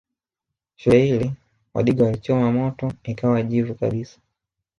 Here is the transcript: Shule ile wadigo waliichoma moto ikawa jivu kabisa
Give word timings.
Shule 0.75 1.09
ile 1.09 1.31
wadigo 1.73 2.03
waliichoma 2.03 2.51
moto 2.51 2.91
ikawa 3.03 3.43
jivu 3.43 3.75
kabisa 3.75 4.19